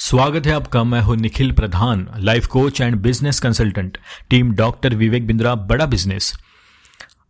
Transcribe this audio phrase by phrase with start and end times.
[0.00, 3.98] स्वागत है आपका, मैं हूँ Nikhil Pradhan life coach and business consultant
[4.30, 6.32] team doctor Vivek Bindra बड़ा बिज़नेस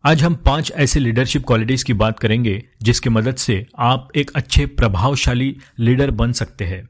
[0.04, 4.66] आज हम पाँच ऐसे लीडरशिप क्वालिटीज की बात करेंगे, जिसकी मदद से आप एक अच्छे
[4.66, 6.82] प्रभावशाली लीडर बन सकते हैं।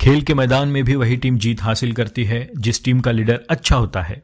[0.00, 3.40] खेल के मैदान में भी वही टीम जीत हासिल करती है, जिस टीम का लीडर
[3.50, 4.22] अच्छा होता है,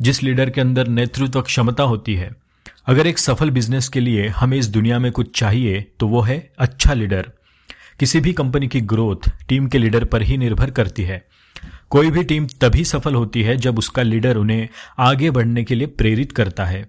[0.00, 2.30] जिस लीडर के अंदर नेतृत्व क्षमता होती है।
[2.86, 6.38] अगर एक सफल बिज़नेस के लिए हमें इस दुनिया में कुछ चाहिए तो वो है
[6.58, 7.32] अच्छा लीडर
[8.00, 11.24] किसी भी कंपनी की ग्रोथ टीम के लीडर पर ही निर्भर करती है।
[11.90, 14.68] कोई भी टीम तभी सफल होती है जब उसका लीडर उन्हें
[14.98, 16.84] आगे बढ़ने के लिए प्रेरित करता है।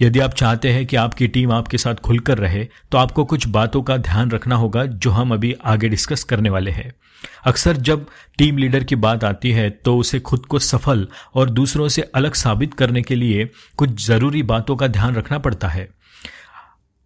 [0.00, 3.82] यदि आप चाहते हैं कि आपकी टीम आपके साथ खुलकर रहे तो आपको कुछ बातों
[3.82, 6.92] का ध्यान रखना होगा जो हम अभी आगे डिस्कस करने वाले हैं।
[7.46, 8.06] अक्सर जब
[8.38, 12.34] टीम लीडर की बात आती है तो उसे खुद को सफल और दूसरों से अलग
[12.34, 15.88] साबित करने के लिए कुछ ज़रूरी बातों का ध्यान रखना पड़ता है।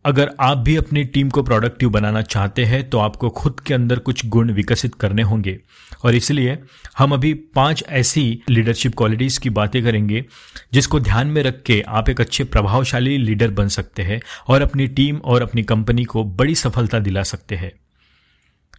[0.06, 3.98] अगर आप भी अपनी टीम को प्रोडक्टिव बनाना चाहते हैं तो आपको खुद के अंदर
[3.98, 5.58] कुछ गुण विकसित करने होंगे।
[6.04, 6.58] और इसलिए
[6.98, 10.24] हम अभी पाँच ऐसी लीडरशिप क्वालिटीज की बातें करेंगे,
[10.72, 14.86] जिसको ध्यान में रख के आप एक अच्छे प्रभावशाली लीडर बन सकते हैं और अपनी
[14.86, 17.72] टीम और अपनी कंपनी को बड़ी सफलता दिला सकते हैं।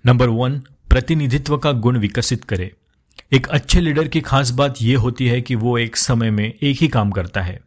[0.05, 2.69] नंबर वन प्रतिनिधित्व का गुण विकसित करें।
[3.33, 6.77] एक अच्छे लीडर की खास बात यह होती है कि वो एक समय में एक
[6.81, 7.66] ही काम करता है।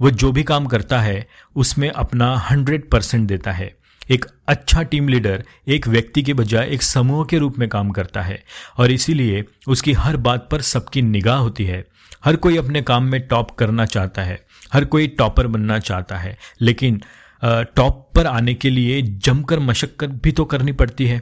[0.00, 3.76] वो जो भी काम करता है, उसमें अपना हंड्रेड परसेंट देता है।
[4.10, 8.22] एक अच्छा टीम लीडर एक व्यक्ति के बजाय एक समूह के रूप में काम करता
[8.22, 8.42] है
[8.78, 11.84] और इसीलिए उसकी हर बात पर सबकी निगाह होती है।
[12.24, 14.40] हर कोई अपने काम में टॉप करना चाहता है,
[14.72, 17.00] हर कोई टॉपर बनना चाहता है, लेकिन
[17.42, 21.20] टॉप पर आने के लिए जमकर मशक्कत भी तो करनी पड़ती है।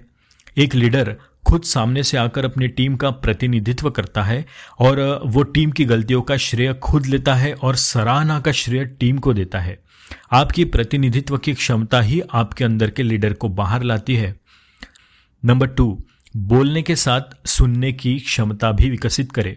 [0.56, 1.14] एक लीडर
[1.46, 4.46] खुद सामने से आकर अपनी टीम का प्रतिनिधित्व करता है
[4.78, 9.18] और वो टीम की गलतियों का श्रेय खुद लेता है और सराहना का श्रेय टीम
[9.18, 9.78] को देता है।
[10.32, 14.40] आपकी प्रतिनिधित्व की क्षमता ही आपके अंदर के लीडर को बाहर लाती है।
[15.44, 16.04] नंबर टू,
[16.36, 19.56] बोलने के साथ सुनने की क्षमता भी विकसित करें।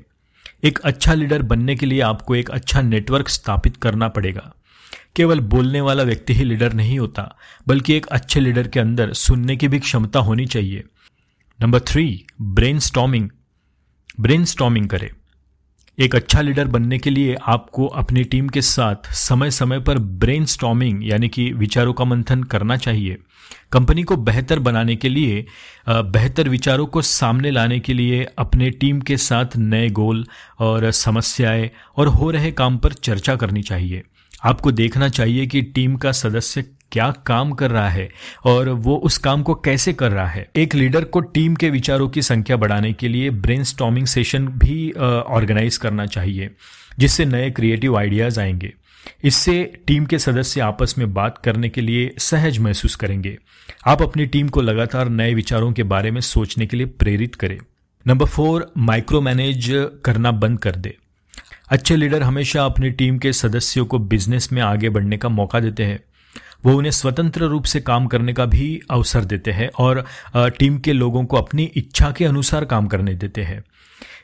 [0.63, 4.53] एक अच्छा लीडर बनने के लिए आपको एक अच्छा नेटवर्क स्थापित करना पड़ेगा।
[5.15, 7.35] केवल बोलने वाला व्यक्ति ही लीडर नहीं होता,
[7.67, 10.83] बल्कि एक अच्छे लीडर के अंदर सुनने की भी क्षमता होनी चाहिए।
[11.59, 13.29] Number three brain storming
[14.19, 15.09] brain storming करें।
[15.97, 20.45] एक अच्छा लीडर बनने के लिए आपको अपनी टीम के साथ समय समय पर ब्रेन
[20.45, 23.17] स्टॉमिंग यानी कि विचारों का मंथन करना चाहिए।
[23.71, 25.45] कंपनी को बेहतर बनाने के लिए
[25.89, 30.25] बेहतर विचारों को सामने लाने के लिए अपने टीम के साथ नए गोल
[30.59, 34.03] और समस्याएँ और हो रहे काम पर चर्चा करनी चाहिए।
[34.43, 38.09] आपको देखना चाहिए कि टीम का सदस्य क्या काम कर रहा है
[38.45, 42.09] और वो उस काम को कैसे कर रहा है। एक लीडर को टीम के विचारों
[42.09, 43.63] की संख्या बढ़ाने के लिए ब्रेन
[44.05, 46.49] सेशन भी ऑर्गेनाइज करना चाहिए,
[46.99, 48.73] जिससे नए क्रिएटिव आइडियाज़ आएँगे।
[49.23, 53.37] इससे टीम के सदस्य आपस में बात करने के लिए सहज महसूस करेंगे।
[53.87, 57.57] आप अपनी टीम को लगातार नए विचारों के बारे में सोचने के लिए प्रेरित करें।
[58.05, 59.69] नंबर फोर माइक्रो मैनेज
[60.05, 60.95] करना बंद कर दे।
[61.69, 65.83] अच्छे लीडर हमेशा अपनी टीम के सदस्यों को बिज़नेस में आगे बढ़ने का मौका देते
[65.83, 65.99] हैं।
[66.63, 70.03] वो उन्हें स्वतंत्र रूप से काम करने का भी अवसर देते हैं और
[70.59, 73.63] टीम के लोगों को अपनी इच्छा के अनुसार काम करने देते हैं।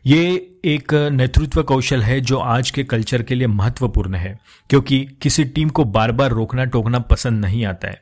[0.08, 0.26] ये
[0.66, 4.38] एक नेतृत्व कौशल है जो आज के कल्चर के लिए महत्वपूर्ण है,
[4.70, 8.02] क्योंकि किसी टीम को बार बार रोकना टोकना पसंद नहीं आता है।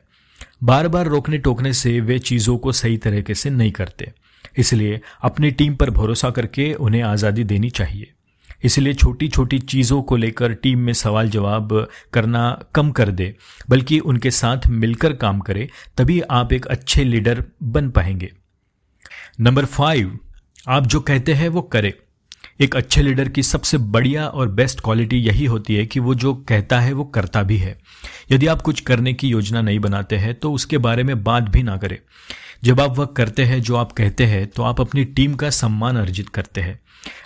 [0.64, 4.10] बार बार रोकने टोकने से वे चीज़ों को सही तरीके से नहीं करते,
[4.58, 8.12] इसलिए अपनी टीम पर भरोसा करके उन्हें आज़ादी देनी चाहिए।
[8.64, 13.34] इसलिए छोटी छोटी चीज़ों को लेकर टीम में सवाल जवाब करना कम कर दे,
[13.70, 18.32] बल्कि उनके साथ मिलकर काम करे, तभी आप एक अच्छे लीडर बन पाएँगे।
[19.40, 20.18] नंबर फाइव,
[20.68, 21.92] आप जो कहते हैं वो करें।
[22.60, 26.34] एक अच्छे लीडर की सबसे बढ़िया और बेस्ट क्वालिटी यही होती है कि वो जो
[26.34, 27.78] कहता है वो करता भी है।
[28.32, 31.62] यदि आप कुछ करने की योजना नहीं बनाते हैं तो उसके बारे में बात भी
[31.62, 31.98] ना करें।
[32.64, 35.96] जब आप वह करते हैं जो आप कहते हैं तो आप अपनी टीम का सम्मान
[35.96, 36.78] अर्जित करते हैं।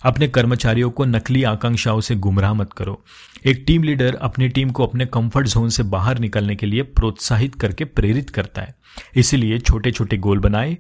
[0.05, 2.99] अपने कर्मचारियों को नकली आकांक्षाओं से गुमराह मत करो।
[3.47, 7.55] एक टीम लीडर अपनी टीम को अपने कंफर्ट जोन से बाहर निकलने के लिए प्रोत्साहित
[7.55, 8.75] करके प्रेरित करता है।
[9.17, 10.77] इसीलिए छोटे छोटे गोल बनाए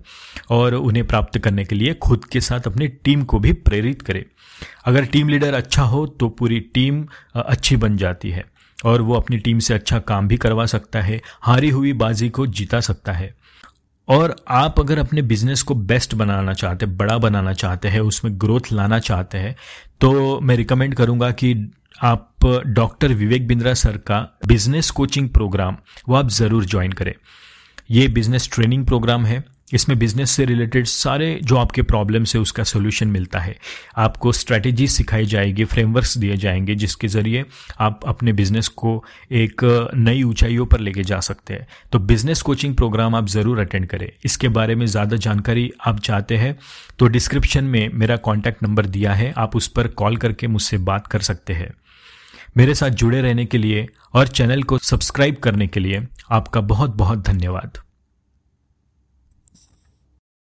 [0.50, 4.26] और उन्हें प्राप्त करने के लिए खुद के साथ अपनी टीम को भी प्रेरित करे।
[4.86, 7.04] अगर टीम लीडर अच्छा हो तो पूरी टीम
[7.36, 8.44] अच्छी बन जाती है
[8.78, 12.46] और वो अपनी टीम से अच्छा काम भी करवा सकता है, हारी हुई बाजी को
[12.48, 13.36] जीता सकता है।
[14.08, 18.32] और आप अगर अपने बिज़नेस को बेस्ट बनाना चाहते हैं, बड़ा बनाना चाहते हैं, उसमें
[18.40, 19.56] ग्रोथ लाना चाहते हैं
[20.00, 21.54] तो मैं रिकमेंड करूँगा कि
[22.02, 25.76] आप डॉक्टर विवेक बिंद्रा सर का बिज़नेस कोचिंग प्रोग्राम
[26.08, 27.12] वो आप ज़रूर ज्वाइन करें।
[27.90, 32.64] ये बिज़नेस ट्रेनिंग प्रोग्राम है। इसमें बिज़नेस से रिलेटेड सारे जो आपके प्रॉब्लम है, उसका
[32.64, 33.56] सोल्यूशन मिलता है।
[33.96, 37.44] आपको स्ट्रैटेजी सिखाई जाएगी फ्रेमवर्क्स दिए जाएँगे, जिसके ज़रिए
[37.80, 39.64] आप अपने बिज़नेस को एक
[39.96, 44.08] नई ऊंचाइयों पर लेके जा सकते हैं। तो बिज़नेस कोचिंग प्रोग्राम आप ज़रूर अटेंड करें।
[44.24, 46.56] इसके बारे में ज़्यादा जानकारी आप चाहते हैं
[46.98, 51.06] तो डिस्क्रिप्शन में मेरा कॉन्टैक्ट नंबर दिया है। आप उस पर कॉल करके मुझसे बात
[51.06, 51.70] कर सकते हैं।
[52.56, 56.96] मेरे साथ जुड़े रहने के लिए और चैनल को सब्सक्राइब करने के लिए आपका बहुत
[56.96, 57.78] बहुत धन्यवाद।